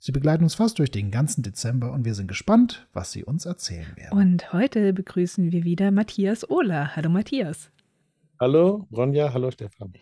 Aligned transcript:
Sie 0.00 0.12
begleiten 0.12 0.44
uns 0.44 0.54
fast 0.54 0.78
durch 0.78 0.92
den 0.92 1.10
ganzen 1.10 1.42
Dezember 1.42 1.92
und 1.92 2.04
wir 2.04 2.14
sind 2.14 2.28
gespannt, 2.28 2.86
was 2.92 3.10
sie 3.10 3.24
uns 3.24 3.46
erzählen 3.46 3.96
werden. 3.96 4.16
Und 4.16 4.52
heute 4.52 4.92
begrüßen 4.92 5.50
wir 5.50 5.64
wieder 5.64 5.90
Matthias 5.90 6.48
Ohler. 6.48 6.94
Hallo 6.94 7.10
Matthias. 7.10 7.72
Hallo 8.38 8.86
Ronja, 8.92 9.32
hallo 9.32 9.50
Stefan. 9.50 9.92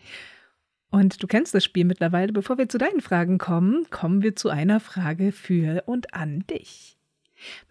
Und 0.91 1.21
du 1.21 1.27
kennst 1.27 1.55
das 1.55 1.63
Spiel 1.63 1.83
mittlerweile. 1.83 2.31
Bevor 2.31 2.59
wir 2.59 2.69
zu 2.69 2.77
deinen 2.77 3.01
Fragen 3.01 3.39
kommen, 3.39 3.87
kommen 3.89 4.21
wir 4.21 4.35
zu 4.35 4.49
einer 4.49 4.79
Frage 4.79 5.31
für 5.31 5.83
und 5.87 6.13
an 6.13 6.45
dich. 6.47 6.99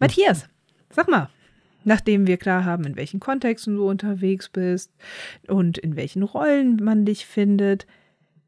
Matthias, 0.00 0.48
sag 0.90 1.08
mal, 1.08 1.30
nachdem 1.84 2.26
wir 2.26 2.38
klar 2.38 2.64
haben, 2.64 2.84
in 2.84 2.96
welchen 2.96 3.20
Kontexten 3.20 3.76
du 3.76 3.88
unterwegs 3.88 4.48
bist 4.48 4.92
und 5.46 5.78
in 5.78 5.94
welchen 5.94 6.24
Rollen 6.24 6.82
man 6.82 7.04
dich 7.04 7.24
findet, 7.24 7.86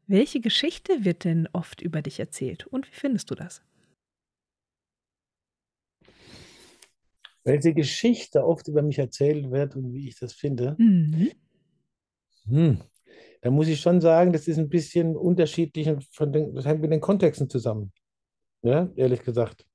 welche 0.05 0.41
Geschichte 0.41 1.05
wird 1.05 1.23
denn 1.23 1.47
oft 1.53 1.81
über 1.81 2.01
dich 2.01 2.19
erzählt 2.19 2.67
und 2.67 2.85
wie 2.87 2.95
findest 2.95 3.31
du 3.31 3.35
das? 3.35 3.61
Welche 7.49 7.73
Geschichte 7.73 8.45
oft 8.45 8.67
über 8.67 8.81
mich 8.81 8.99
erzählt 8.99 9.51
wird 9.51 9.75
und 9.75 9.93
wie 9.93 10.07
ich 10.07 10.19
das 10.19 10.33
finde. 10.33 10.75
Mhm. 10.77 11.31
Hm. 12.47 12.77
Da 13.41 13.49
muss 13.49 13.67
ich 13.67 13.79
schon 13.79 14.01
sagen, 14.01 14.33
das 14.33 14.47
ist 14.47 14.57
ein 14.57 14.69
bisschen 14.69 15.15
unterschiedlich 15.15 15.87
und 15.87 16.03
von 16.11 16.31
den, 16.31 16.53
das 16.53 16.65
hängt 16.65 16.81
mit 16.81 16.91
den 16.91 17.01
Kontexten 17.01 17.49
zusammen. 17.49 17.91
Ja, 18.61 18.89
ehrlich 18.95 19.23
gesagt. 19.23 19.65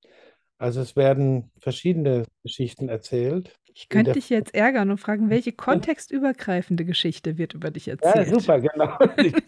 Also 0.58 0.80
es 0.80 0.94
werden 0.94 1.50
verschiedene 1.58 2.26
Geschichten 2.42 2.88
erzählt. 2.88 3.52
Ich 3.74 3.88
könnte 3.88 4.12
dich 4.12 4.28
jetzt 4.28 4.54
ärgern 4.54 4.90
und 4.90 4.98
fragen, 4.98 5.30
welche 5.30 5.52
kontextübergreifende 5.52 6.84
Geschichte 6.84 7.38
wird 7.38 7.54
über 7.54 7.70
dich 7.70 7.88
erzählt? 7.88 8.28
Ja, 8.28 8.38
super, 8.38 8.60
genau. 8.60 8.98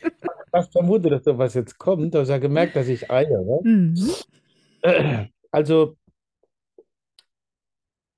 Ich 0.48 0.62
habe 0.62 0.72
vermutet, 0.72 1.12
dass 1.12 1.24
sowas 1.24 1.52
jetzt 1.52 1.76
kommt. 1.76 2.14
Du 2.14 2.18
hast 2.18 2.30
ja 2.30 2.38
gemerkt, 2.38 2.76
dass 2.76 2.88
ich 2.88 3.10
eiere. 3.10 3.60
Mhm. 3.62 3.94
Also 5.50 5.96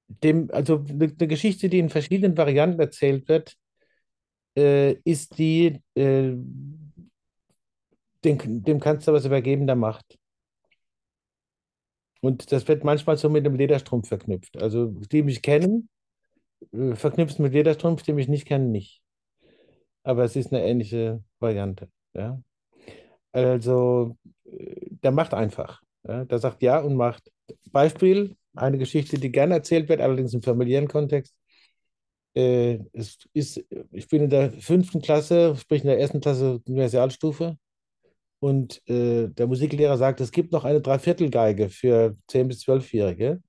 dem, 0.08 0.50
also 0.52 0.84
eine 0.88 1.08
Geschichte, 1.08 1.68
die 1.68 1.78
in 1.78 1.90
verschiedenen 1.90 2.36
Varianten 2.36 2.80
erzählt 2.80 3.28
wird, 3.28 3.56
äh, 4.56 4.94
ist 5.04 5.38
die, 5.38 5.80
äh, 5.94 6.34
dem, 8.24 8.62
dem 8.64 8.80
kannst 8.80 9.06
du 9.06 9.12
was 9.12 9.24
übergeben, 9.24 9.66
der 9.66 9.76
Macht. 9.76 10.18
Und 12.20 12.50
das 12.50 12.66
wird 12.66 12.84
manchmal 12.84 13.16
so 13.16 13.28
mit 13.28 13.46
dem 13.46 13.54
Lederstrumpf 13.54 14.08
verknüpft. 14.08 14.60
Also 14.60 14.86
die 14.86 15.22
mich 15.22 15.42
kennen, 15.42 15.88
äh, 16.72 16.94
verknüpft 16.94 17.38
mit 17.38 17.52
Lederstrumpf, 17.52 18.02
die 18.02 18.12
mich 18.12 18.28
nicht 18.28 18.46
kennen, 18.46 18.72
nicht. 18.72 19.02
Aber 20.02 20.24
es 20.24 20.34
ist 20.36 20.52
eine 20.52 20.64
ähnliche 20.64 21.22
Variante. 21.38 21.88
Ja? 22.14 22.42
Also 23.32 24.16
äh, 24.44 24.86
der 24.90 25.12
macht 25.12 25.34
einfach. 25.34 25.82
Ja? 26.06 26.24
Der 26.24 26.38
sagt 26.38 26.62
ja 26.62 26.80
und 26.80 26.96
macht. 26.96 27.30
Beispiel, 27.70 28.36
eine 28.58 28.78
Geschichte, 28.78 29.18
die 29.18 29.30
gerne 29.32 29.54
erzählt 29.54 29.88
wird, 29.88 30.00
allerdings 30.00 30.34
im 30.34 30.42
familiären 30.42 30.88
Kontext. 30.88 31.34
Äh, 32.34 32.78
es 32.92 33.18
ist, 33.32 33.64
ich 33.90 34.08
bin 34.08 34.22
in 34.24 34.30
der 34.30 34.52
fünften 34.52 35.02
Klasse, 35.02 35.56
sprich 35.56 35.82
in 35.82 35.88
der 35.88 35.98
ersten 36.00 36.20
Klasse 36.20 36.60
Universalstufe. 36.66 37.56
Und 38.40 38.82
äh, 38.88 39.28
der 39.28 39.46
Musiklehrer 39.48 39.96
sagt, 39.96 40.20
es 40.20 40.30
gibt 40.30 40.52
noch 40.52 40.64
eine 40.64 40.80
Dreiviertelgeige 40.80 41.70
für 41.70 42.16
10- 42.30 42.44
bis 42.44 42.62
12-Jährige. 42.62 43.42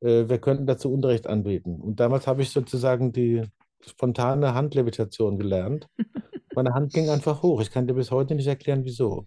Äh, 0.00 0.28
wir 0.28 0.38
könnten 0.38 0.66
dazu 0.66 0.92
Unterricht 0.92 1.26
anbieten. 1.26 1.80
Und 1.80 1.98
damals 2.00 2.26
habe 2.26 2.42
ich 2.42 2.50
sozusagen 2.50 3.12
die 3.12 3.42
spontane 3.84 4.54
Handlevitation 4.54 5.38
gelernt. 5.38 5.88
Meine 6.54 6.74
Hand 6.74 6.92
ging 6.92 7.10
einfach 7.10 7.42
hoch. 7.42 7.60
Ich 7.60 7.70
kann 7.70 7.86
dir 7.86 7.94
bis 7.94 8.10
heute 8.10 8.34
nicht 8.34 8.46
erklären, 8.46 8.84
wieso. 8.84 9.26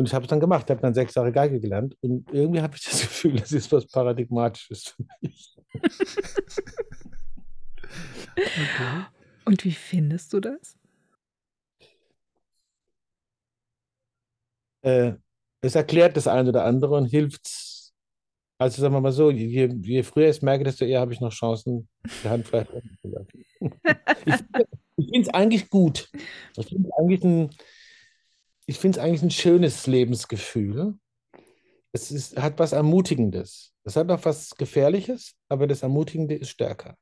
Und 0.00 0.06
ich 0.06 0.14
habe 0.14 0.24
es 0.24 0.30
dann 0.30 0.40
gemacht. 0.40 0.64
Ich 0.64 0.70
habe 0.70 0.80
dann 0.80 0.94
sechs 0.94 1.14
Jahre 1.14 1.30
Geige 1.30 1.60
gelernt. 1.60 1.94
Und 2.00 2.26
irgendwie 2.32 2.62
habe 2.62 2.74
ich 2.74 2.82
das 2.82 3.00
Gefühl, 3.02 3.36
das 3.36 3.52
ist 3.52 3.70
was 3.70 3.86
Paradigmatisches 3.86 4.84
für 4.84 5.04
mich. 5.20 5.58
okay. 8.34 9.04
Und 9.44 9.62
wie 9.62 9.72
findest 9.72 10.32
du 10.32 10.40
das? 10.40 10.74
Äh, 14.80 15.12
es 15.60 15.74
erklärt 15.74 16.16
das 16.16 16.26
eine 16.26 16.48
oder 16.48 16.64
andere 16.64 16.94
und 16.94 17.04
hilft. 17.04 17.46
Also 18.58 18.80
sagen 18.80 18.94
wir 18.94 19.02
mal 19.02 19.12
so, 19.12 19.30
je, 19.30 19.66
je 19.82 20.02
früher 20.02 20.30
ich 20.30 20.36
es 20.36 20.42
merke, 20.42 20.64
desto 20.64 20.86
eher 20.86 21.00
habe 21.00 21.12
ich 21.12 21.20
noch 21.20 21.30
Chancen, 21.30 21.90
die 22.24 22.28
Hand 22.30 22.48
vielleicht 22.48 22.72
Ich, 24.24 24.34
ich 24.96 25.10
finde 25.10 25.20
es 25.20 25.28
eigentlich 25.28 25.68
gut. 25.68 26.08
Ich 26.56 26.68
finde 26.68 26.88
es 26.88 26.94
eigentlich 26.98 27.22
ein 27.22 27.50
ich 28.70 28.78
finde 28.78 28.98
es 29.00 29.04
eigentlich 29.04 29.22
ein 29.22 29.32
schönes 29.32 29.88
Lebensgefühl. 29.88 30.96
Es 31.90 32.12
ist, 32.12 32.40
hat 32.40 32.60
was 32.60 32.70
Ermutigendes. 32.70 33.74
Es 33.82 33.96
hat 33.96 34.08
auch 34.12 34.24
was 34.24 34.54
Gefährliches, 34.54 35.34
aber 35.48 35.66
das 35.66 35.82
Ermutigende 35.82 36.36
ist 36.36 36.50
stärker. 36.50 36.96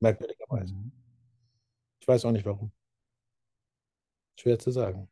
Merkwürdigerweise. 0.00 0.72
Mhm. 0.72 0.90
Ich 2.00 2.08
weiß 2.08 2.24
auch 2.24 2.32
nicht 2.32 2.46
warum. 2.46 2.72
Schwer 4.40 4.58
zu 4.58 4.70
sagen. 4.70 5.10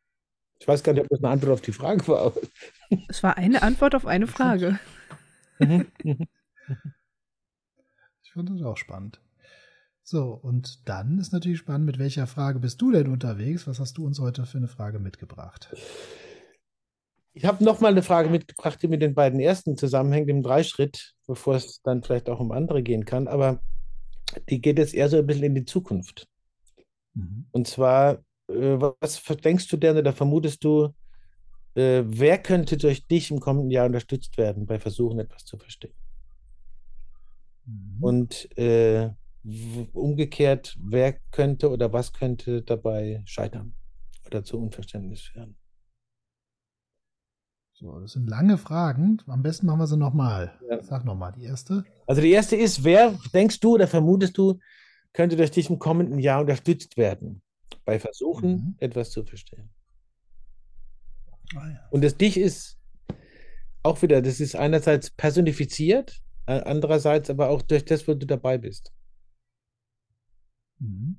Ich 0.57 0.67
weiß 0.67 0.81
gar 0.81 0.93
nicht, 0.93 1.03
ob 1.03 1.09
das 1.09 1.19
eine 1.19 1.29
Antwort 1.29 1.53
auf 1.53 1.61
die 1.61 1.71
Frage 1.71 2.07
war. 2.07 2.33
Es 3.07 3.21
war 3.21 3.37
eine 3.37 3.61
Antwort 3.61 3.93
auf 3.93 4.07
eine 4.07 4.25
Frage. 4.27 4.79
Mhm. 5.59 5.85
ich 8.23 8.31
fand 8.33 8.49
das 8.49 8.63
auch 8.63 8.77
spannend. 8.77 9.21
So, 10.11 10.33
und 10.33 10.89
dann 10.89 11.19
ist 11.19 11.31
natürlich 11.31 11.59
spannend, 11.59 11.85
mit 11.85 11.97
welcher 11.97 12.27
Frage 12.27 12.59
bist 12.59 12.81
du 12.81 12.91
denn 12.91 13.07
unterwegs? 13.07 13.65
Was 13.65 13.79
hast 13.79 13.97
du 13.97 14.05
uns 14.05 14.19
heute 14.19 14.45
für 14.45 14.57
eine 14.57 14.67
Frage 14.67 14.99
mitgebracht? 14.99 15.73
Ich 17.31 17.45
habe 17.45 17.63
nochmal 17.63 17.93
eine 17.93 18.03
Frage 18.03 18.27
mitgebracht, 18.27 18.77
die 18.83 18.89
mit 18.89 19.01
den 19.01 19.15
beiden 19.15 19.39
ersten 19.39 19.77
zusammenhängt, 19.77 20.29
im 20.29 20.43
Dreischritt, 20.43 21.13
bevor 21.27 21.55
es 21.55 21.81
dann 21.83 22.03
vielleicht 22.03 22.27
auch 22.27 22.41
um 22.41 22.51
andere 22.51 22.83
gehen 22.83 23.05
kann. 23.05 23.29
Aber 23.29 23.61
die 24.49 24.59
geht 24.59 24.79
jetzt 24.79 24.93
eher 24.93 25.07
so 25.07 25.15
ein 25.15 25.25
bisschen 25.25 25.45
in 25.45 25.55
die 25.55 25.63
Zukunft. 25.63 26.27
Mhm. 27.13 27.45
Und 27.51 27.69
zwar, 27.69 28.15
äh, 28.49 28.81
was 28.99 29.23
denkst 29.23 29.69
du 29.69 29.77
denn 29.77 29.95
oder 29.95 30.11
vermutest 30.11 30.61
du, 30.65 30.93
äh, 31.75 32.03
wer 32.05 32.37
könnte 32.37 32.75
durch 32.75 33.07
dich 33.07 33.31
im 33.31 33.39
kommenden 33.39 33.71
Jahr 33.71 33.85
unterstützt 33.85 34.37
werden 34.37 34.65
bei 34.65 34.77
Versuchen, 34.77 35.19
etwas 35.19 35.45
zu 35.45 35.57
verstehen? 35.57 35.93
Mhm. 37.65 38.03
Und 38.03 38.57
äh, 38.57 39.11
umgekehrt, 39.43 40.77
wer 40.81 41.13
könnte 41.31 41.69
oder 41.69 41.91
was 41.93 42.13
könnte 42.13 42.61
dabei 42.61 43.23
scheitern 43.25 43.73
oder 44.25 44.43
zu 44.43 44.59
Unverständnis 44.59 45.21
führen? 45.21 45.57
So, 47.73 47.99
das 47.99 48.11
sind 48.11 48.29
lange 48.29 48.59
Fragen. 48.59 49.17
Am 49.25 49.41
besten 49.41 49.65
machen 49.65 49.79
wir 49.79 49.87
sie 49.87 49.97
nochmal. 49.97 50.51
Ja. 50.69 50.83
Sag 50.83 51.03
nochmal, 51.03 51.31
die 51.31 51.43
erste. 51.43 51.83
Also 52.05 52.21
die 52.21 52.29
erste 52.29 52.55
ist, 52.55 52.83
wer 52.83 53.17
denkst 53.33 53.59
du 53.59 53.73
oder 53.73 53.87
vermutest 53.87 54.37
du, 54.37 54.59
könnte 55.13 55.35
durch 55.35 55.49
dich 55.49 55.69
im 55.69 55.79
kommenden 55.79 56.19
Jahr 56.19 56.41
unterstützt 56.41 56.95
werden 56.95 57.41
bei 57.83 57.99
Versuchen, 57.99 58.51
mhm. 58.51 58.75
etwas 58.77 59.09
zu 59.09 59.23
verstehen? 59.23 59.71
Ah, 61.55 61.69
ja. 61.69 61.87
Und 61.89 62.03
das 62.03 62.15
Dich 62.15 62.37
ist 62.37 62.77
auch 63.81 63.99
wieder, 64.03 64.21
das 64.21 64.39
ist 64.39 64.55
einerseits 64.55 65.09
personifiziert, 65.09 66.21
andererseits 66.45 67.31
aber 67.31 67.49
auch 67.49 67.63
durch 67.63 67.83
das, 67.83 68.07
wo 68.07 68.13
du 68.13 68.27
dabei 68.27 68.59
bist. 68.59 68.93
Mhm. 70.81 71.15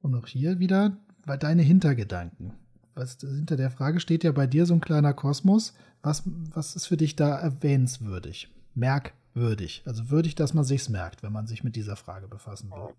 Und 0.00 0.14
auch 0.14 0.26
hier 0.26 0.58
wieder 0.58 0.96
bei 1.26 1.36
deine 1.36 1.62
Hintergedanken. 1.62 2.54
Was, 2.94 3.18
hinter 3.20 3.56
der 3.56 3.70
Frage 3.70 4.00
steht 4.00 4.24
ja 4.24 4.32
bei 4.32 4.46
dir 4.46 4.66
so 4.66 4.74
ein 4.74 4.80
kleiner 4.80 5.14
Kosmos. 5.14 5.74
Was, 6.02 6.22
was 6.26 6.74
ist 6.74 6.86
für 6.86 6.96
dich 6.96 7.14
da 7.14 7.38
erwähnenswürdig? 7.38 8.48
Merkwürdig. 8.74 9.82
Also 9.84 10.10
würdig, 10.10 10.34
dass 10.34 10.54
man 10.54 10.64
sich's 10.64 10.88
merkt, 10.88 11.22
wenn 11.22 11.32
man 11.32 11.46
sich 11.46 11.62
mit 11.62 11.76
dieser 11.76 11.96
Frage 11.96 12.26
befassen 12.26 12.70
will. 12.70 12.94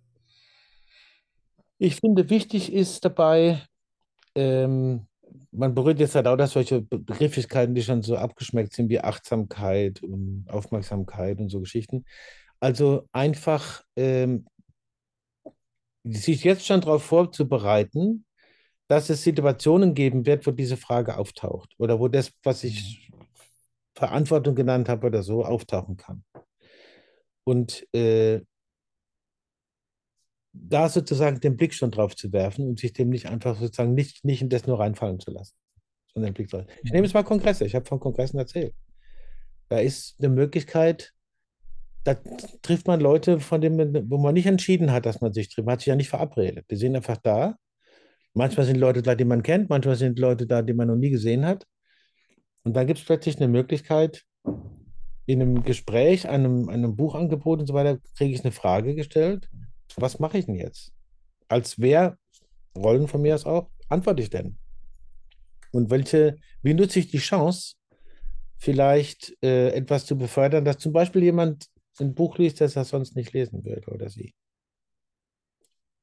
Ich 1.79 1.95
finde, 1.95 2.29
wichtig 2.29 2.71
ist 2.71 3.03
dabei, 3.03 3.63
ähm, 4.35 5.07
man 5.51 5.73
berührt 5.73 5.99
jetzt 5.99 6.15
halt 6.15 6.27
auch 6.27 6.35
dass 6.37 6.51
solche 6.51 6.81
Begrifflichkeiten, 6.81 7.73
die 7.73 7.81
schon 7.81 8.03
so 8.03 8.17
abgeschmeckt 8.17 8.73
sind, 8.73 8.89
wie 8.89 8.99
Achtsamkeit 8.99 10.03
und 10.03 10.45
Aufmerksamkeit 10.49 11.39
und 11.39 11.49
so 11.49 11.59
Geschichten. 11.59 12.05
Also 12.61 13.09
einfach 13.11 13.83
ähm, 13.95 14.45
sich 16.03 16.43
jetzt 16.43 16.65
schon 16.65 16.81
darauf 16.81 17.03
vorzubereiten, 17.03 18.25
dass 18.87 19.09
es 19.09 19.23
Situationen 19.23 19.93
geben 19.93 20.25
wird, 20.25 20.45
wo 20.45 20.51
diese 20.51 20.77
Frage 20.77 21.17
auftaucht 21.17 21.73
oder 21.77 21.99
wo 21.99 22.07
das, 22.07 22.31
was 22.43 22.63
ich 22.63 23.09
mhm. 23.09 23.25
Verantwortung 23.95 24.55
genannt 24.55 24.89
habe 24.89 25.07
oder 25.07 25.23
so, 25.23 25.43
auftauchen 25.43 25.97
kann. 25.97 26.23
Und 27.43 27.87
äh, 27.93 28.41
da 30.53 30.89
sozusagen 30.89 31.39
den 31.39 31.57
Blick 31.57 31.73
schon 31.73 31.91
drauf 31.91 32.15
zu 32.15 32.31
werfen 32.31 32.67
und 32.67 32.79
sich 32.79 32.93
dem 32.93 33.09
nicht 33.09 33.27
einfach 33.27 33.57
sozusagen 33.57 33.93
nicht, 33.93 34.23
nicht 34.25 34.41
in 34.41 34.49
das 34.49 34.67
nur 34.67 34.79
reinfallen 34.79 35.19
zu 35.19 35.31
lassen, 35.31 35.55
sondern 36.13 36.31
den 36.31 36.33
Blick 36.35 36.49
drauf. 36.49 36.65
Ich 36.83 36.91
nehme 36.91 37.05
jetzt 37.05 37.13
mal 37.13 37.23
Kongresse. 37.23 37.65
Ich 37.65 37.75
habe 37.75 37.85
von 37.85 37.99
Kongressen 37.99 38.37
erzählt. 38.37 38.75
Da 39.69 39.79
ist 39.79 40.15
eine 40.19 40.29
Möglichkeit, 40.29 41.13
da 42.03 42.15
trifft 42.61 42.87
man 42.87 42.99
Leute, 42.99 43.39
von 43.39 43.61
denen, 43.61 44.09
wo 44.09 44.17
man 44.17 44.33
nicht 44.33 44.47
entschieden 44.47 44.91
hat, 44.91 45.05
dass 45.05 45.21
man 45.21 45.33
sich 45.33 45.49
trifft. 45.49 45.65
Man 45.65 45.73
hat 45.73 45.81
sich 45.81 45.87
ja 45.87 45.95
nicht 45.95 46.09
verabredet. 46.09 46.65
Die 46.71 46.75
sind 46.75 46.95
einfach 46.95 47.17
da. 47.17 47.55
Manchmal 48.33 48.65
sind 48.65 48.77
Leute 48.77 49.01
da, 49.01 49.13
die 49.13 49.25
man 49.25 49.43
kennt, 49.43 49.69
manchmal 49.69 49.97
sind 49.97 50.17
Leute 50.17 50.47
da, 50.47 50.61
die 50.61 50.73
man 50.73 50.87
noch 50.87 50.95
nie 50.95 51.09
gesehen 51.09 51.45
hat. 51.45 51.67
Und 52.63 52.75
dann 52.75 52.87
gibt 52.87 52.99
es 52.99 53.05
plötzlich 53.05 53.37
eine 53.37 53.47
Möglichkeit, 53.47 54.23
in 55.25 55.41
einem 55.41 55.63
Gespräch, 55.63 56.27
einem, 56.27 56.69
einem 56.69 56.95
Buchangebot 56.95 57.59
und 57.59 57.67
so 57.67 57.73
weiter, 57.73 57.99
kriege 58.17 58.33
ich 58.33 58.43
eine 58.43 58.51
Frage 58.51 58.95
gestellt. 58.95 59.49
Was 59.97 60.19
mache 60.19 60.37
ich 60.37 60.45
denn 60.45 60.55
jetzt? 60.55 60.93
Als 61.47 61.79
wer, 61.79 62.17
Rollen 62.75 63.07
von 63.07 63.21
mir 63.21 63.35
aus 63.35 63.45
auch, 63.45 63.69
antworte 63.89 64.23
ich 64.23 64.29
denn? 64.29 64.57
Und 65.71 65.89
welche, 65.89 66.37
wie 66.63 66.73
nutze 66.73 66.99
ich 66.99 67.11
die 67.11 67.19
Chance, 67.19 67.75
vielleicht 68.57 69.35
äh, 69.43 69.69
etwas 69.69 70.05
zu 70.05 70.17
befördern, 70.17 70.65
dass 70.65 70.77
zum 70.77 70.93
Beispiel 70.93 71.23
jemand 71.23 71.67
ein 71.99 72.15
Buch 72.15 72.37
liest, 72.37 72.61
das 72.61 72.75
er 72.75 72.85
sonst 72.85 73.15
nicht 73.15 73.33
lesen 73.33 73.65
würde 73.65 73.91
oder 73.91 74.09
sie. 74.09 74.33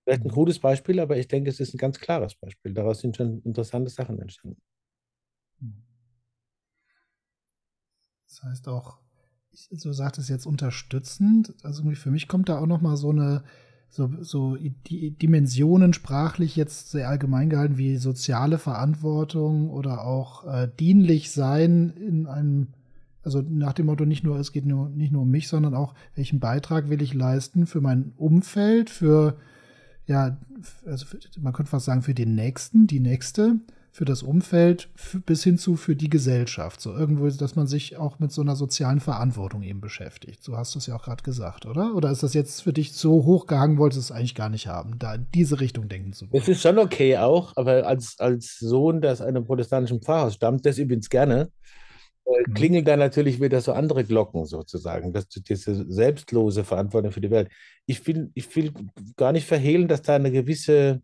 Vielleicht 0.04 0.24
ein 0.24 0.30
krudes 0.30 0.58
Beispiel, 0.58 1.00
aber 1.00 1.16
ich 1.16 1.28
denke, 1.28 1.50
es 1.50 1.60
ist 1.60 1.74
ein 1.74 1.78
ganz 1.78 1.98
klares 1.98 2.34
Beispiel. 2.34 2.74
Daraus 2.74 3.00
sind 3.00 3.16
schon 3.16 3.42
interessante 3.42 3.90
Sachen 3.90 4.18
entstanden. 4.18 4.60
Das 8.26 8.42
heißt 8.42 8.68
auch, 8.68 8.98
ich, 9.50 9.68
so 9.70 9.92
sagt 9.92 10.18
es 10.18 10.28
jetzt 10.28 10.46
unterstützend. 10.46 11.54
Also 11.62 11.82
für 11.94 12.10
mich 12.10 12.28
kommt 12.28 12.48
da 12.48 12.58
auch 12.58 12.66
noch 12.66 12.80
mal 12.80 12.96
so 12.96 13.10
eine 13.10 13.44
so, 13.90 14.10
so 14.20 14.56
die 14.56 15.12
Dimensionen 15.12 15.94
sprachlich 15.94 16.56
jetzt 16.56 16.90
sehr 16.90 17.08
allgemein 17.08 17.48
gehalten 17.48 17.78
wie 17.78 17.96
soziale 17.96 18.58
Verantwortung 18.58 19.70
oder 19.70 20.04
auch 20.04 20.46
äh, 20.46 20.68
dienlich 20.78 21.30
sein 21.32 21.90
in 21.96 22.26
einem 22.26 22.68
also 23.28 23.42
nach 23.46 23.74
dem 23.74 23.86
Motto 23.86 24.06
nicht 24.06 24.24
nur, 24.24 24.38
es 24.38 24.52
geht 24.52 24.64
nur, 24.64 24.88
nicht 24.88 25.12
nur 25.12 25.22
um 25.22 25.30
mich, 25.30 25.48
sondern 25.48 25.74
auch, 25.74 25.94
welchen 26.14 26.40
Beitrag 26.40 26.88
will 26.88 27.02
ich 27.02 27.12
leisten 27.12 27.66
für 27.66 27.82
mein 27.82 28.12
Umfeld, 28.16 28.88
für, 28.88 29.36
ja, 30.06 30.38
also 30.86 31.04
für, 31.04 31.18
man 31.38 31.52
könnte 31.52 31.70
fast 31.70 31.84
sagen, 31.84 32.00
für 32.00 32.14
den 32.14 32.34
Nächsten, 32.34 32.86
die 32.86 33.00
Nächste, 33.00 33.56
für 33.90 34.06
das 34.06 34.22
Umfeld, 34.22 34.88
für, 34.94 35.18
bis 35.18 35.44
hin 35.44 35.58
zu 35.58 35.76
für 35.76 35.94
die 35.94 36.08
Gesellschaft. 36.08 36.80
So 36.80 36.96
irgendwo, 36.96 37.28
dass 37.28 37.54
man 37.54 37.66
sich 37.66 37.98
auch 37.98 38.18
mit 38.18 38.32
so 38.32 38.40
einer 38.40 38.56
sozialen 38.56 39.00
Verantwortung 39.00 39.62
eben 39.62 39.82
beschäftigt. 39.82 40.42
So 40.42 40.56
hast 40.56 40.74
du 40.74 40.78
es 40.78 40.86
ja 40.86 40.96
auch 40.96 41.02
gerade 41.02 41.22
gesagt, 41.22 41.66
oder? 41.66 41.94
Oder 41.94 42.10
ist 42.10 42.22
das 42.22 42.32
jetzt 42.32 42.62
für 42.62 42.72
dich 42.72 42.94
so 42.94 43.24
hochgehangen, 43.24 43.76
wolltest 43.76 43.98
du 43.98 44.12
es 44.12 44.16
eigentlich 44.16 44.34
gar 44.34 44.48
nicht 44.48 44.68
haben, 44.68 44.98
da 44.98 45.16
in 45.16 45.26
diese 45.34 45.60
Richtung 45.60 45.88
denken 45.88 46.14
zu 46.14 46.30
wollen? 46.30 46.42
Es 46.42 46.48
ist 46.48 46.62
schon 46.62 46.78
okay 46.78 47.18
auch, 47.18 47.52
aber 47.56 47.86
als, 47.86 48.18
als 48.20 48.58
Sohn, 48.58 49.02
der 49.02 49.12
aus 49.12 49.20
einem 49.20 49.44
protestantischen 49.44 50.00
Pfarrhaus 50.00 50.34
stammt, 50.34 50.64
das 50.64 50.78
übrigens 50.78 51.10
gerne, 51.10 51.50
äh, 52.28 52.44
klingeln 52.54 52.84
da 52.84 52.96
natürlich 52.96 53.40
wieder 53.40 53.60
so 53.60 53.72
andere 53.72 54.04
Glocken 54.04 54.44
sozusagen, 54.44 55.12
dass 55.12 55.28
diese 55.28 55.90
selbstlose 55.90 56.64
Verantwortung 56.64 57.10
für 57.12 57.20
die 57.20 57.30
Welt. 57.30 57.48
Ich 57.86 58.06
will, 58.06 58.30
ich 58.34 58.54
will 58.54 58.72
gar 59.16 59.32
nicht 59.32 59.46
verhehlen, 59.46 59.88
dass 59.88 60.02
da 60.02 60.16
eine 60.16 60.30
gewisse, 60.30 61.02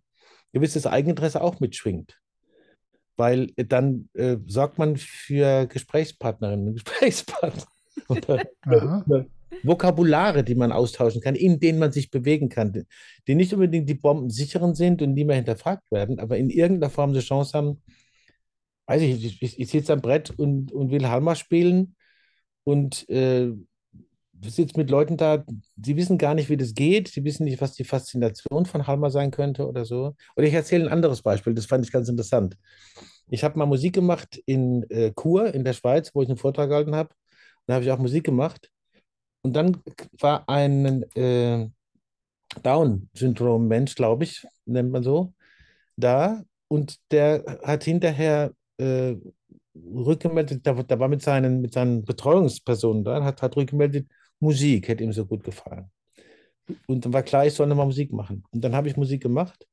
gewisses 0.53 0.87
Eigeninteresse 0.87 1.41
auch 1.41 1.61
mitschwingt. 1.61 2.19
Weil 3.17 3.53
dann 3.57 4.09
äh, 4.15 4.37
sorgt 4.47 4.79
man 4.79 4.97
für 4.97 5.67
Gesprächspartnerinnen 5.67 6.69
und 6.69 6.75
Gesprächspartner. 6.85 7.65
oder, 8.09 8.45
Vokabulare, 9.63 10.43
die 10.43 10.57
man 10.57 10.73
austauschen 10.73 11.21
kann, 11.21 11.37
in 11.37 11.61
denen 11.61 11.79
man 11.79 11.93
sich 11.93 12.11
bewegen 12.11 12.49
kann, 12.49 12.87
die 13.27 13.35
nicht 13.35 13.53
unbedingt 13.55 13.89
die 13.89 13.95
bombensicheren 13.95 14.75
sind 14.75 15.01
und 15.01 15.15
nie 15.15 15.25
mehr 15.25 15.37
hinterfragt 15.37 15.85
werden, 15.91 16.19
aber 16.19 16.37
in 16.37 16.51
irgendeiner 16.51 16.91
Form 16.91 17.11
eine 17.11 17.21
Chance 17.21 17.57
haben, 17.57 17.83
weiß 18.87 19.03
ich, 19.03 19.25
ich, 19.25 19.43
ich, 19.43 19.61
ich 19.61 19.71
sitze 19.71 19.93
am 19.93 20.01
Brett 20.01 20.31
und, 20.39 20.73
und 20.73 20.91
will 20.91 21.09
Halma 21.09 21.35
spielen 21.35 21.97
und 22.65 23.09
äh, 23.09 23.53
sitze 24.43 24.77
mit 24.77 24.91
Leuten 24.91 25.17
da, 25.17 25.45
die 25.77 25.97
wissen 25.97 26.19
gar 26.19 26.35
nicht, 26.35 26.49
wie 26.51 26.57
das 26.57 26.75
geht, 26.75 27.15
die 27.17 27.25
wissen 27.25 27.45
nicht, 27.45 27.61
was 27.61 27.75
die 27.75 27.85
Faszination 27.85 28.67
von 28.67 28.87
Halma 28.87 29.11
sein 29.11 29.31
könnte 29.31 29.67
oder 29.67 29.85
so. 29.85 30.15
Oder 30.37 30.47
ich 30.47 30.55
erzähle 30.55 30.85
ein 30.87 30.93
anderes 30.93 31.23
Beispiel, 31.23 31.55
das 31.55 31.67
fand 31.67 31.85
ich 31.87 31.93
ganz 31.93 32.09
interessant. 32.09 32.57
Ich 33.29 33.43
habe 33.45 33.59
mal 33.59 33.67
Musik 33.67 33.95
gemacht 33.95 34.41
in 34.47 34.89
äh, 34.91 35.13
Chur 35.19 35.55
in 35.55 35.65
der 35.65 35.73
Schweiz, 35.73 36.11
wo 36.15 36.23
ich 36.23 36.29
einen 36.29 36.39
Vortrag 36.39 36.69
gehalten 36.69 36.95
habe. 36.95 37.11
Da 37.67 37.75
habe 37.75 37.85
ich 37.85 37.91
auch 37.91 37.99
Musik 37.99 38.25
gemacht. 38.25 38.71
Und 39.43 39.55
dann 39.55 39.79
war 40.21 40.49
ein 40.49 41.05
äh, 41.15 41.69
Down-Syndrom-Mensch, 42.63 43.95
glaube 43.95 44.25
ich, 44.25 44.47
nennt 44.67 44.91
man 44.91 45.03
so, 45.03 45.33
da. 45.97 46.43
Und 46.69 46.97
der 47.11 47.61
hat 47.63 47.85
hinterher 47.85 48.53
äh, 48.79 49.17
rückgemeldet, 49.75 50.67
da, 50.67 50.75
da 50.75 50.99
war 50.99 51.09
mit 51.09 51.23
seinen, 51.23 51.61
mit 51.61 51.73
seinen 51.73 52.05
Betreuungspersonen 52.05 53.05
da, 53.05 53.25
hat, 53.25 53.43
hat 53.43 53.57
rückgemeldet, 53.57 54.09
Musik 54.41 54.89
hätte 54.89 55.05
ihm 55.05 55.13
so 55.13 55.27
gut 55.27 55.45
gefallen. 55.45 55.91
Und 56.87 57.05
dann 57.05 57.13
war 57.13 57.23
klar, 57.23 57.47
ich 57.47 57.55
soll 57.55 57.67
nochmal 57.67 57.87
Musik 57.87 58.13
machen. 58.13 58.45
Und 58.51 58.65
dann 58.65 58.75
habe 58.75 58.89
ich 58.89 58.97
Musik 58.97 59.23
gemacht. 59.23 59.67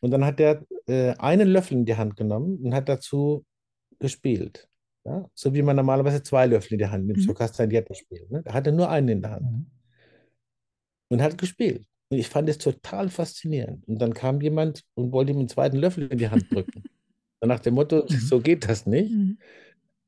Und 0.00 0.10
dann 0.10 0.24
hat 0.24 0.40
er 0.40 0.64
äh, 0.86 1.14
einen 1.18 1.48
Löffel 1.48 1.78
in 1.78 1.84
die 1.84 1.96
Hand 1.96 2.16
genommen 2.16 2.58
und 2.62 2.74
hat 2.74 2.88
dazu 2.88 3.44
gespielt. 3.98 4.68
Ja? 5.04 5.28
So 5.34 5.54
wie 5.54 5.62
man 5.62 5.76
normalerweise 5.76 6.22
zwei 6.22 6.46
Löffel 6.46 6.74
in 6.74 6.78
die 6.78 6.86
Hand 6.86 7.06
nimmt, 7.06 7.18
mhm. 7.18 7.22
so 7.22 7.34
Castagnetti 7.34 7.94
spielt. 7.94 8.30
Ne? 8.30 8.42
Da 8.42 8.52
hatte 8.52 8.72
nur 8.72 8.88
einen 8.88 9.08
in 9.08 9.22
der 9.22 9.30
Hand. 9.32 9.50
Mhm. 9.50 9.66
Und 11.08 11.22
hat 11.22 11.38
gespielt. 11.38 11.86
Und 12.08 12.18
ich 12.18 12.28
fand 12.28 12.48
es 12.48 12.58
total 12.58 13.08
faszinierend. 13.08 13.86
Und 13.86 13.98
dann 13.98 14.14
kam 14.14 14.40
jemand 14.40 14.84
und 14.94 15.12
wollte 15.12 15.32
ihm 15.32 15.38
einen 15.38 15.48
zweiten 15.48 15.76
Löffel 15.76 16.08
in 16.08 16.18
die 16.18 16.28
Hand 16.28 16.50
drücken. 16.52 16.84
Nach 17.46 17.60
dem 17.60 17.74
Motto, 17.74 18.04
mhm. 18.08 18.18
so 18.18 18.40
geht 18.40 18.68
das 18.68 18.86
nicht. 18.86 19.12
Mhm. 19.12 19.38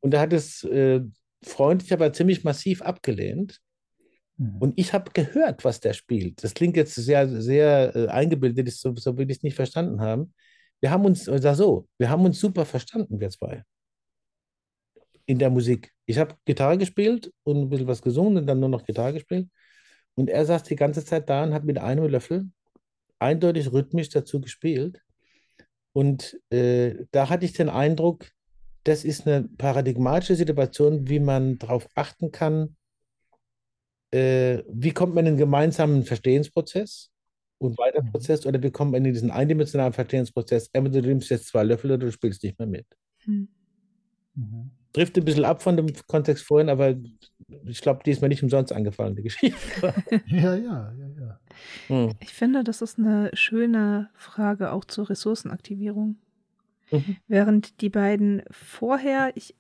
Und 0.01 0.15
er 0.15 0.21
hat 0.21 0.33
es 0.33 0.65
äh, 0.65 1.01
freundlich, 1.43 1.93
aber 1.93 2.13
ziemlich 2.13 2.45
massiv 2.45 2.83
abgelehnt. 2.83 3.61
Mhm. 4.37 4.57
Und 4.59 4.79
ich 4.79 4.93
habe 4.93 5.11
gehört, 5.13 5.65
was 5.65 5.81
der 5.81 5.93
spielt. 5.93 6.43
Das 6.45 6.55
klingt 6.55 6.77
jetzt 6.77 6.95
sehr, 6.95 7.29
sehr 7.41 7.95
äh, 7.95 8.09
eingebildet, 8.09 8.71
so, 8.73 8.95
so 8.97 9.17
will 9.17 9.31
ich 9.31 9.39
es 9.39 9.43
nicht 9.43 9.57
verstanden 9.57 10.01
haben. 10.01 10.35
Wir 10.81 10.91
haben 10.91 11.05
uns, 11.05 11.29
oder 11.29 11.55
so, 11.55 11.89
wir 11.99 12.11
haben 12.11 12.25
uns 12.25 12.39
super 12.39 12.65
verstanden, 12.65 13.19
wir 13.19 13.31
zwei. 13.31 13.63
In 15.25 15.39
der 15.39 15.51
Musik. 15.51 15.93
Ich 16.05 16.19
habe 16.19 16.37
Gitarre 16.45 16.79
gespielt 16.79 17.33
und 17.43 17.63
ein 17.63 17.69
bisschen 17.69 17.87
was 17.89 18.03
gesungen 18.03 18.37
und 18.37 18.47
dann 18.47 18.61
nur 18.61 18.69
noch 18.69 18.85
Gitarre 18.85 19.15
gespielt. 19.15 19.49
Und 20.15 20.31
er 20.31 20.45
saß 20.45 20.63
die 20.63 20.77
ganze 20.77 21.05
Zeit 21.05 21.29
da 21.29 21.43
und 21.45 21.53
hat 21.53 21.65
mit 21.65 21.79
einem 21.79 22.07
Löffel 22.07 22.49
eindeutig 23.19 23.73
rhythmisch 23.73 24.11
dazu 24.11 24.41
gespielt. 24.41 25.03
Und 25.97 26.39
äh, 26.51 27.07
da 27.11 27.31
hatte 27.31 27.47
ich 27.47 27.55
den 27.55 27.71
Eindruck, 27.71 28.31
das 28.85 29.03
ist 29.03 29.27
eine 29.27 29.49
paradigmatische 29.57 30.35
Situation, 30.35 31.09
wie 31.09 31.21
man 31.21 31.57
darauf 31.57 31.89
achten 31.95 32.33
kann, 32.33 32.77
äh, 34.11 34.63
wie 34.69 34.91
kommt 34.91 35.15
man 35.15 35.25
in 35.25 35.29
einen 35.29 35.39
gemeinsamen 35.39 36.05
Verstehensprozess 36.05 37.11
und 37.57 37.79
Weiterprozess 37.79 38.45
mhm. 38.45 38.49
oder 38.51 38.63
wie 38.63 38.71
kommt 38.71 38.93
man 38.93 39.07
in 39.07 39.15
diesen 39.15 39.31
eindimensionalen 39.31 39.95
Verstehensprozess, 39.95 40.69
entweder 40.75 41.01
du 41.01 41.09
nimmst 41.09 41.31
jetzt 41.31 41.49
zwei 41.49 41.63
Löffel 41.63 41.91
oder 41.93 42.05
du 42.05 42.13
spielst 42.13 42.43
nicht 42.43 42.59
mehr 42.59 42.69
mit. 42.69 42.87
Mhm. 43.25 43.49
Mhm. 44.35 44.71
Trifft 44.97 45.19
ein 45.19 45.27
bisschen 45.27 45.45
ab 45.45 45.63
von 45.63 45.77
dem 45.77 45.93
Kontext 46.07 46.47
vorhin, 46.47 46.71
aber 46.71 46.95
ich 47.67 47.83
glaube, 47.83 48.01
die 48.07 48.13
ist 48.13 48.23
mir 48.23 48.29
nicht 48.29 48.43
umsonst 48.43 48.73
angefallen, 48.73 49.15
die 49.15 49.25
Geschichte. 49.25 49.93
ja, 50.27 50.55
ja, 50.55 50.93
ja, 50.99 51.09
ja. 51.21 51.41
Hm. 51.89 52.15
Ich 52.21 52.33
finde, 52.33 52.65
das 52.65 52.81
ist 52.81 52.99
eine 52.99 53.31
schöne 53.35 54.09
Frage 54.15 54.73
auch 54.73 54.87
zur 54.87 55.11
Ressourcenaktivierung. 55.11 56.17
Mhm. 56.91 57.17
Während 57.29 57.83
die 57.83 57.91
beiden 57.91 58.43
vorher 58.51 59.33
ich 59.35 59.55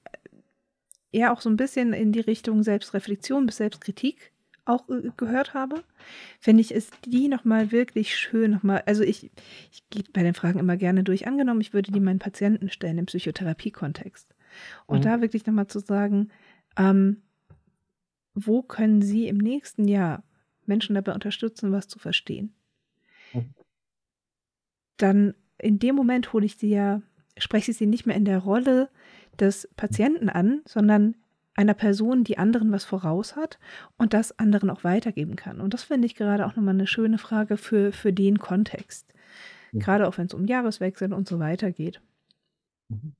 eher 1.12 1.34
auch 1.34 1.42
so 1.42 1.50
ein 1.50 1.58
bisschen 1.58 1.92
in 1.92 2.12
die 2.12 2.20
Richtung 2.20 2.62
Selbstreflexion 2.62 3.44
bis 3.44 3.58
Selbstkritik 3.58 4.32
auch 4.64 4.88
äh, 4.88 5.10
gehört 5.18 5.52
habe, 5.52 5.84
finde 6.40 6.62
ich, 6.62 6.72
ist 6.72 6.94
die 7.04 7.28
nochmal 7.28 7.72
wirklich 7.72 8.16
schön 8.16 8.52
nochmal. 8.52 8.84
Also 8.86 9.02
ich, 9.02 9.30
ich 9.70 9.86
gehe 9.90 10.04
bei 10.14 10.22
den 10.22 10.32
Fragen 10.32 10.58
immer 10.58 10.78
gerne 10.78 11.04
durch. 11.04 11.26
Angenommen, 11.26 11.60
ich 11.60 11.74
würde 11.74 11.92
die 11.92 12.00
meinen 12.00 12.20
Patienten 12.20 12.70
stellen 12.70 12.96
im 12.96 13.04
Psychotherapie-Kontext. 13.04 14.34
Und 14.86 15.00
mhm. 15.00 15.02
da 15.02 15.20
wirklich 15.20 15.46
nochmal 15.46 15.66
zu 15.66 15.80
sagen, 15.80 16.30
ähm, 16.76 17.22
wo 18.34 18.62
können 18.62 19.02
Sie 19.02 19.28
im 19.28 19.38
nächsten 19.38 19.88
Jahr 19.88 20.22
Menschen 20.66 20.94
dabei 20.94 21.14
unterstützen, 21.14 21.72
was 21.72 21.88
zu 21.88 21.98
verstehen? 21.98 22.54
Mhm. 23.32 23.54
Dann 24.98 25.34
in 25.58 25.78
dem 25.78 25.94
Moment 25.94 26.32
hole 26.32 26.44
ich 26.44 26.56
sie 26.56 26.70
ja, 26.70 27.02
spreche 27.38 27.70
ich 27.70 27.76
sie 27.76 27.86
nicht 27.86 28.06
mehr 28.06 28.16
in 28.16 28.24
der 28.24 28.38
Rolle 28.38 28.90
des 29.38 29.68
Patienten 29.76 30.28
an, 30.28 30.62
sondern 30.66 31.16
einer 31.54 31.74
Person, 31.74 32.24
die 32.24 32.38
anderen 32.38 32.70
was 32.70 32.84
voraus 32.84 33.34
hat 33.34 33.58
und 33.96 34.12
das 34.12 34.38
anderen 34.38 34.68
auch 34.70 34.84
weitergeben 34.84 35.36
kann. 35.36 35.60
Und 35.60 35.72
das 35.72 35.84
finde 35.84 36.06
ich 36.06 36.14
gerade 36.14 36.46
auch 36.46 36.54
nochmal 36.54 36.74
eine 36.74 36.86
schöne 36.86 37.18
Frage 37.18 37.56
für, 37.56 37.92
für 37.92 38.12
den 38.12 38.38
Kontext. 38.38 39.12
Mhm. 39.72 39.78
Gerade 39.80 40.06
auch 40.06 40.18
wenn 40.18 40.26
es 40.26 40.34
um 40.34 40.46
Jahreswechsel 40.46 41.12
und 41.12 41.26
so 41.26 41.38
weiter 41.38 41.72
geht. 41.72 42.02
Mhm. 42.88 43.14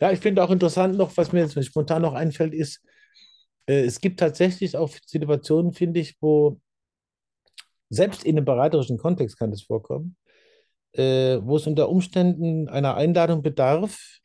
Ja, 0.00 0.12
ich 0.12 0.20
finde 0.20 0.42
auch 0.44 0.50
interessant 0.50 0.96
noch, 0.96 1.16
was 1.16 1.32
mir 1.32 1.40
jetzt 1.40 1.64
spontan 1.64 2.02
noch 2.02 2.14
einfällt, 2.14 2.54
ist, 2.54 2.80
äh, 3.66 3.84
es 3.84 4.00
gibt 4.00 4.20
tatsächlich 4.20 4.76
auch 4.76 4.90
Situationen, 5.06 5.72
finde 5.72 6.00
ich, 6.00 6.16
wo 6.20 6.60
selbst 7.90 8.24
in 8.24 8.36
einem 8.36 8.44
beraterischen 8.44 8.98
Kontext 8.98 9.38
kann 9.38 9.50
das 9.50 9.62
vorkommen, 9.62 10.16
äh, 10.92 11.38
wo 11.42 11.56
es 11.56 11.66
unter 11.66 11.88
Umständen 11.88 12.68
einer 12.68 12.96
Einladung 12.96 13.42
bedarf, 13.42 14.18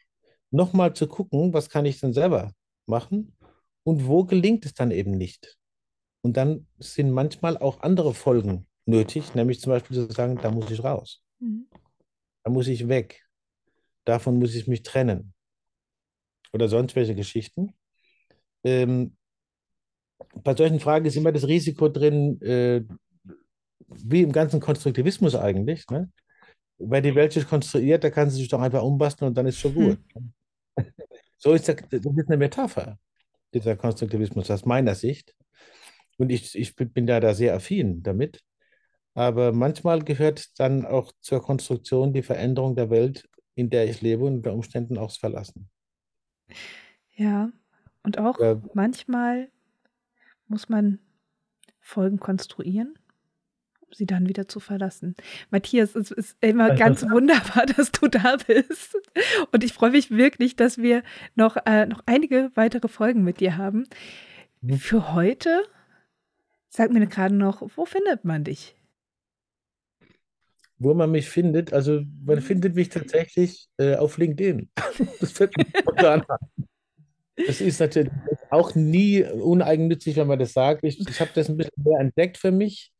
nochmal 0.51 0.93
zu 0.93 1.07
gucken, 1.07 1.53
was 1.53 1.69
kann 1.69 1.85
ich 1.85 1.99
denn 1.99 2.13
selber 2.13 2.51
machen 2.85 3.35
und 3.83 4.07
wo 4.07 4.23
gelingt 4.25 4.65
es 4.65 4.73
dann 4.73 4.91
eben 4.91 5.11
nicht. 5.11 5.57
Und 6.21 6.37
dann 6.37 6.67
sind 6.77 7.11
manchmal 7.11 7.57
auch 7.57 7.81
andere 7.81 8.13
Folgen 8.13 8.67
nötig, 8.85 9.33
nämlich 9.33 9.59
zum 9.59 9.71
Beispiel 9.71 9.95
zu 9.95 10.11
sagen, 10.13 10.37
da 10.41 10.51
muss 10.51 10.69
ich 10.69 10.83
raus, 10.83 11.21
Mhm. 11.39 11.67
da 12.43 12.51
muss 12.51 12.67
ich 12.67 12.87
weg, 12.87 13.22
davon 14.05 14.39
muss 14.39 14.55
ich 14.55 14.67
mich 14.67 14.83
trennen 14.83 15.33
oder 16.51 16.67
sonst 16.67 16.95
welche 16.95 17.15
Geschichten. 17.15 17.73
Ähm, 18.63 19.17
bei 20.35 20.55
solchen 20.55 20.79
Fragen 20.79 21.05
ist 21.05 21.15
immer 21.15 21.31
das 21.31 21.47
Risiko 21.47 21.89
drin, 21.89 22.41
äh, 22.41 22.83
wie 23.87 24.21
im 24.21 24.31
ganzen 24.31 24.59
Konstruktivismus 24.59 25.35
eigentlich. 25.35 25.87
Ne? 25.89 26.11
Weil 26.77 27.01
die 27.01 27.15
Welt 27.15 27.35
ist 27.35 27.49
konstruiert, 27.49 28.03
da 28.03 28.09
kann 28.09 28.29
sie 28.29 28.37
sich 28.37 28.49
doch 28.49 28.61
einfach 28.61 28.83
umbasteln 28.83 29.29
und 29.29 29.35
dann 29.35 29.47
ist 29.47 29.59
schon 29.59 29.73
gut. 29.73 29.99
So 31.37 31.51
ist 31.51 31.67
der, 31.67 31.75
das 31.75 31.99
ist 31.99 32.27
eine 32.29 32.37
Metapher, 32.37 32.97
dieser 33.53 33.75
Konstruktivismus 33.75 34.49
aus 34.49 34.63
meiner 34.63 34.95
Sicht. 34.95 35.35
Und 36.15 36.31
ich, 36.31 36.57
ich 36.57 36.73
bin 36.73 37.05
ja 37.05 37.19
da 37.19 37.33
sehr 37.33 37.53
affin 37.53 38.01
damit. 38.01 38.41
Aber 39.13 39.51
manchmal 39.51 40.03
gehört 40.03 40.57
dann 40.57 40.85
auch 40.85 41.11
zur 41.19 41.41
Konstruktion 41.43 42.13
die 42.13 42.23
Veränderung 42.23 42.77
der 42.77 42.89
Welt, 42.89 43.27
in 43.55 43.69
der 43.69 43.89
ich 43.89 44.01
lebe 44.01 44.23
und 44.25 44.35
unter 44.37 44.53
Umständen 44.53 44.97
auch 44.97 45.11
Verlassen. 45.11 45.69
Ja, 47.15 47.51
und 48.03 48.17
auch 48.17 48.39
Ja. 48.39 48.61
manchmal 48.73 49.49
muss 50.47 50.69
man 50.69 50.99
Folgen 51.79 52.19
konstruieren, 52.19 52.97
um 53.81 53.87
sie 53.93 54.05
dann 54.05 54.27
wieder 54.27 54.47
zu 54.47 54.59
verlassen. 54.59 55.15
Matthias, 55.51 55.95
es 55.95 56.11
ist 56.11 56.37
immer 56.41 56.75
ganz 56.75 57.03
wunderbar, 57.03 57.65
dass 57.77 57.91
du 57.91 58.07
da 58.07 58.37
bist. 58.47 58.95
Und 59.51 59.63
ich 59.63 59.73
freue 59.73 59.91
mich 59.91 60.09
wirklich, 60.11 60.55
dass 60.55 60.77
wir 60.77 61.03
noch, 61.35 61.57
äh, 61.65 61.85
noch 61.85 62.01
einige 62.05 62.51
weitere 62.55 62.87
Folgen 62.87 63.23
mit 63.23 63.39
dir 63.39 63.57
haben. 63.57 63.85
Mhm. 64.61 64.77
Für 64.77 65.13
heute, 65.13 65.63
sag 66.69 66.91
mir 66.91 67.05
gerade 67.05 67.35
noch, 67.35 67.61
wo 67.75 67.85
findet 67.85 68.25
man 68.25 68.43
dich? 68.43 68.75
Wo 70.83 70.93
man 70.93 71.11
mich 71.11 71.29
findet, 71.29 71.71
also 71.73 72.01
man 72.25 72.41
findet 72.41 72.75
mich 72.75 72.89
tatsächlich 72.89 73.67
äh, 73.77 73.95
auf 73.95 74.17
LinkedIn. 74.17 74.69
Das 75.19 75.31
fällt 75.31 75.55
mir 75.57 75.65
spontan 75.79 76.23
ein. 76.27 76.65
Das 77.47 77.61
ist 77.61 77.79
natürlich 77.79 78.11
auch 78.51 78.75
nie 78.75 79.23
uneigennützig, 79.23 80.15
wenn 80.17 80.27
man 80.27 80.37
das 80.37 80.53
sagt. 80.53 80.83
Ich, 80.83 80.99
ich 80.99 81.19
habe 81.19 81.31
das 81.33 81.49
ein 81.49 81.57
bisschen 81.57 81.83
mehr 81.83 81.99
entdeckt 81.99 82.37
für 82.37 82.51
mich, 82.51 82.93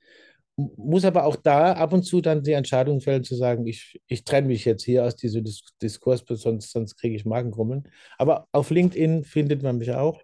muss 0.56 1.06
aber 1.06 1.26
auch 1.26 1.36
da 1.36 1.74
ab 1.74 1.94
und 1.94 2.04
zu 2.04 2.22
dann 2.22 2.44
die 2.44 2.52
Entscheidung 2.52 3.02
fällen, 3.02 3.24
zu 3.24 3.36
sagen, 3.36 3.66
ich, 3.66 4.00
ich 4.08 4.24
trenne 4.24 4.48
mich 4.48 4.66
jetzt 4.66 4.84
hier 4.84 5.04
aus 5.04 5.16
diesem 5.16 5.44
Dis 5.44 5.64
Diskurs, 5.82 6.24
sonst, 6.28 6.72
sonst 6.72 6.96
kriege 6.96 7.16
ich 7.16 7.26
Magengrummeln. 7.26 7.90
Aber 8.18 8.48
auf 8.52 8.70
LinkedIn 8.70 9.24
findet 9.24 9.64
man 9.64 9.78
mich 9.78 9.92
auch. 9.92 10.22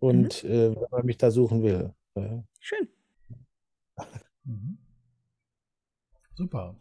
Und 0.00 0.44
äh, 0.44 0.74
wenn 0.74 0.86
man 0.90 1.06
mich 1.06 1.18
da 1.18 1.30
suchen 1.30 1.62
will. 1.62 1.92
Ja. 2.16 2.44
Schön. 2.60 2.88
Mhm. 4.44 4.78
Super. 6.38 6.74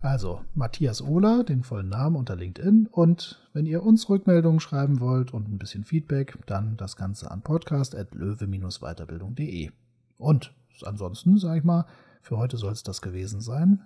Also, 0.00 0.40
Matthias 0.54 1.02
Ohler, 1.02 1.44
den 1.44 1.62
vollen 1.62 1.90
Namen 1.90 2.16
unter 2.16 2.34
LinkedIn. 2.34 2.88
Und 2.90 3.46
wenn 3.52 3.66
ihr 3.66 3.82
uns 3.82 4.08
Rückmeldungen 4.08 4.60
schreiben 4.60 4.98
wollt 4.98 5.34
und 5.34 5.46
ein 5.46 5.58
bisschen 5.58 5.84
Feedback, 5.84 6.38
dann 6.46 6.78
das 6.78 6.96
Ganze 6.96 7.30
an 7.30 7.42
podcast.löwe-weiterbildung.de. 7.42 9.70
Und 10.16 10.54
ansonsten, 10.84 11.36
sage 11.36 11.58
ich 11.58 11.64
mal, 11.64 11.84
für 12.22 12.38
heute 12.38 12.56
soll 12.56 12.72
es 12.72 12.82
das 12.82 13.02
gewesen 13.02 13.42
sein. 13.42 13.82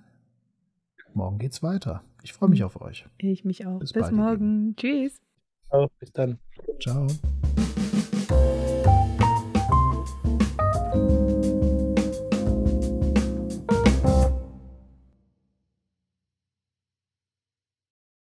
Morgen 1.15 1.39
geht's 1.39 1.65
weiter. 1.65 2.05
Ich 2.23 2.33
freue 2.33 2.51
mich 2.51 2.63
auf 2.63 2.81
euch. 2.81 3.07
Ich 3.19 3.45
mich 3.45 3.67
auch. 3.67 3.81
Bis 3.81 3.93
Bis 3.93 4.13
morgen. 4.13 4.77
Tschüss. 4.77 5.17
Auch 5.69 5.91
bis 5.99 6.13
dann. 6.13 6.39
Ciao. 6.81 7.09